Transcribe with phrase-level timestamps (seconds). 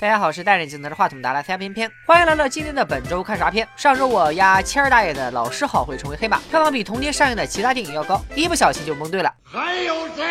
[0.00, 3.68] 大家好，我是戴眼镜拿着话筒的拉斯加偏偏，欢迎来到今天的本周看啥片。
[3.76, 9.30] 上周我压谦儿大爷的《老师好》会成为黑马，票房比同天上映的其他电影要高，一不小心就蒙对了。
[9.44, 10.24] 还有谁？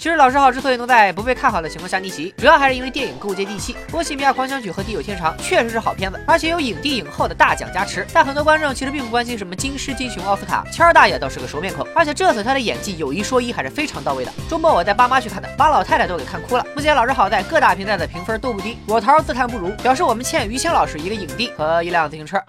[0.00, 3.74] 其实《老师好》之所以能在不被看好的情况下逆袭，主要还是因为电影够接地气。
[3.90, 8.06] 《波西米亚狂想曲》和《地久天长》确实是好片子，而且有影帝影后的大奖加持。
[8.10, 14.32] 但很多观众其实并不关心什么金狮、金熊、奥斯卡，谦儿大爷倒是个熟面孔，而且这次他的演技有一说一还是非常到位的。
[14.48, 16.64] 周末我带爸妈去看的，把老太太都给看哭了。
[16.74, 22.42] 目前《老师好》在各大平台的评分都不低，我桃自叹不如，表示我们欠于谦老师一个影帝和一辆自行车。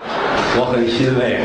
[0.58, 1.42] 我很欣慰。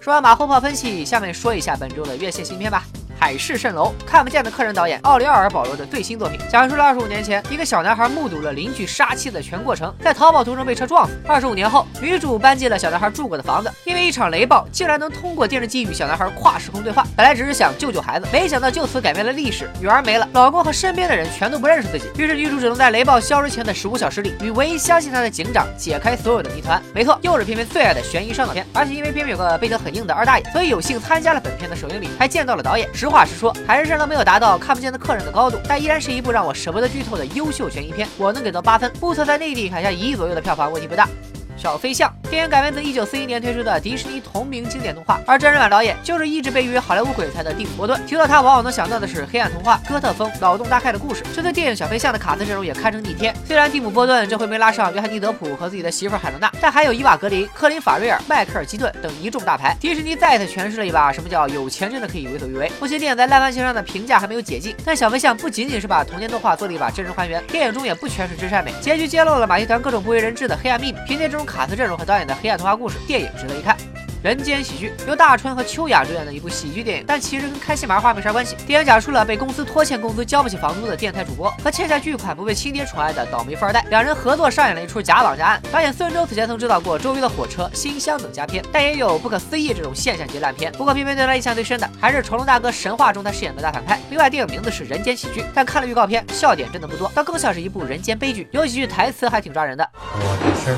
[0.00, 2.82] 说完马后炮分析，下面说一下本周的院线新片吧。
[3.18, 11.12] 海市蜃楼，看不见的客人导演奥利奥尔·保罗的最新作品，讲述了二十五年前一个小男孩目睹了邻居杀妻的全过程，在逃跑途中被车撞死。
[11.26, 17.04] 二十五年后，女主搬进了小男孩住过的房子，因为一场雷暴，竟然能通过电视机与小男孩跨时空对话。
[17.16, 22.06] 本来只是想救救孩子，没想到就此改变了历史，女儿没了，老公和身边的人全都不认识自己。
[22.18, 26.80] 于是女主只能在雷暴消失前的十五小时里，与唯一相信她的警长解开所有的谜团。
[26.94, 28.66] 没错，又是片片最爱的悬疑烧脑片。
[28.74, 32.88] 而且因为片片有个背得很硬的二大爷，所以有幸参加了本片的首映礼，还见到了导演。
[33.06, 33.86] 实话实说，还是。
[33.86, 38.08] 甚至没有达到看不见的客人的高度，但依然是一部让我舍不得剧透的优秀悬疑片。
[38.18, 41.08] 我能给到八分，目测在内地砍下一亿左右的票房问题不大。
[41.56, 48.00] 小飞象电影改编自一九四一年推出的迪士尼同名经典动画，而真人版导演就是一直被誉为好莱坞鬼才的蒂姆·波顿。
[48.06, 51.22] 提到他，往往能想到的是黑暗童话、哥特风、脑洞大开的故事。
[51.34, 53.34] 这次电影小飞象的卡斯阵容也堪称逆天。
[53.46, 59.76] 虽然蒂姆·波顿这回没拉上约翰尼·德普和自己的媳妇海伦娜，但还有伊娃·格林、克林·法瑞尔、迈克尔·基顿等一众大牌。
[59.80, 62.70] 迪士尼再次诠释了一把什么叫有钱真的可以为所欲为。
[62.80, 70.98] 目前电影在烂番茄上的评价还没有解禁，但小飞象不仅仅是把童年动画做了一把真人还原，电影中也不全是真善美，结局揭露了马戏团各种不为人知的黑暗秘密。
[71.06, 72.26] 凭借这种卡斯阵容和导演。
[72.26, 73.76] 的黑暗童话故事电影值得一看，
[74.20, 78.56] 人间喜剧由大春和秋雅主演的一部喜剧电影，但其实跟开心麻花没啥关系。
[78.66, 85.62] 电影讲述了被公司拖欠工资交不起房租的电台主播和欠下巨款不被亲爹宠爱的倒霉富二代，两人合作上演了一出假绑架案。
[85.70, 90.72] 导演孙周此前曾指导过《周瑜的火车》《新乡》等佳片，但也有不可思议这种现象级烂片。
[90.72, 94.00] 不过偏偏对他印象最深的还是成龙大哥神话中他饰演的大反派。
[94.10, 98.48] 另外，电影名字是人间喜剧，但看了预告片，笑点真的不多，倒更像是一部人间悲剧。
[98.50, 99.88] 有几句台词还挺抓人的。
[99.94, 100.76] 我的事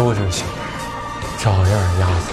[0.00, 0.46] 都这么想。
[1.38, 2.32] 照样压死。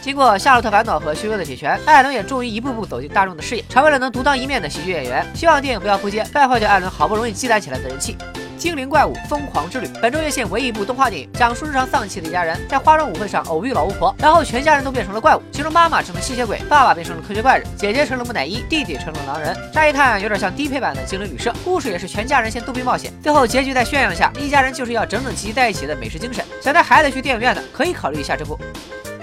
[0.00, 5.24] 经过《夏洛特烦恼》和《羞羞的铁拳》，艾伦也终于一步步走进大众的视野，成为了能独当一面的喜剧演员。
[5.32, 8.16] 希望电影不要扑街，败坏掉艾伦好不容易积攒起来的人气。
[8.62, 19.52] 《精灵怪物疯狂之旅》本周院线唯一一部动画电影，讲述日常丧气的一家人在化妆舞会上偶遇老巫婆，然后全家人都变成了怪物，其中妈妈成了吸血鬼，爸爸变成了科学怪人，姐姐成了木乃伊，弟弟成了狼人。
[19.72, 26.44] 乍一看有点像低配版的精灵旅社，故事也是全家人先逗逼冒险，最后结局在宣扬下，一家人就是要整整齐齐在一起的美食精神。
[26.60, 28.56] 想带孩子去电影院的，可以考虑一下这部。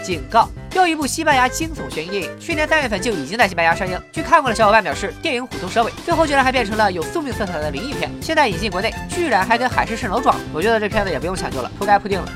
[0.03, 0.49] 警告。
[0.73, 3.99] 又一部西班牙惊悚悬疑电影，去年三月份就已经在西班牙上映。
[4.11, 8.09] 据看过的小伙伴表示，电影虎头蛇尾，最后居然还变成了有宿命色彩的灵异片。
[8.21, 12.31] 现在引进国内，居然还跟海市蜃楼撞，我觉得这片子也不用抢救了，铺盖铺定了。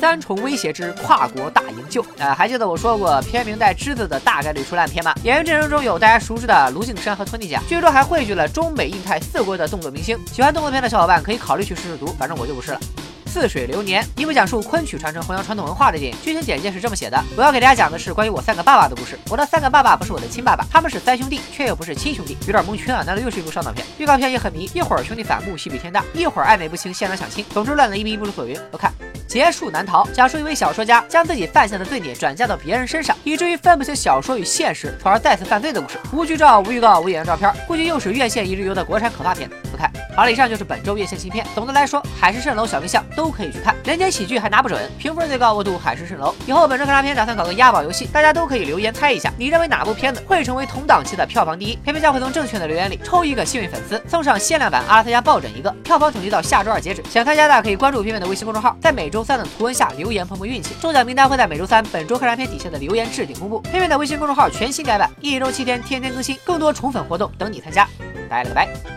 [0.00, 5.14] 三重威胁之跨国大营救，呃，还记得我说过片名带“之”字的大概率出烂片吗？
[5.22, 10.18] 演员阵容中有大家熟知的卢靖姗和托尼贾，剧中还汇聚了中美印泰四国的动作明星。
[10.32, 12.80] 喜欢动作片的小伙伴可以考虑去试试毒，反正我就不是了。
[13.40, 16.16] 似水流年，一部讲述昆曲传承、弘扬传统文化的电影。
[16.22, 19.18] 剧情简介是这么写的：我要给大家讲的是关于我三个爸爸的故事。
[19.28, 23.02] 我的三个爸爸不是我的亲爸爸，他们是三兄弟，却又不是亲兄弟，有点蒙圈啊！
[23.04, 23.84] 难道又是一部烧脑片？
[23.98, 28.56] 预告片也很迷，一会儿兄弟反目，戏比天大，一会儿暧昧不清，现场抢亲，总之乱的一逼不知所云。
[28.70, 28.92] 我看。
[29.26, 35.98] 结束难逃，讲述一位小说家将自己犯下的罪孽转嫁到别人身上，以至于分不清小说与现实，从而再次犯罪的故事。
[36.12, 39.50] 无剧照、无预告、无演员照片，估计又是院线一日游的国产可怕片。
[39.70, 41.44] 不看好了，以上就是本周院线新片。
[41.52, 46.30] 总的来说，《海市蜃楼》《小飞象》都可以去看，人间喜剧还拿不准，评分最高我赌《海市蜃楼》。
[46.46, 51.74] 以后本周看啥片打算搞个押宝游戏，大家都可以留言猜一下，你认为哪部片子会成为同档期的票房第一？
[51.76, 55.68] 片片将会从正确的留言里抽一个幸运粉丝，送上限量版阿拉斯加抱枕一个。
[55.82, 60.14] 票房统计到下周二截止，想参加的可以关注片片的微信公众号，在每周三的图文下留。
[60.14, 63.58] 言碰碰运气，中奖名单会在每周三本周看啥片底下的留言置顶公布。
[63.62, 67.88] 片片的微信公众号全新改版，一周七天，天天更新，更多宠粉活动等你参加。
[68.28, 68.93] 拜了个拜。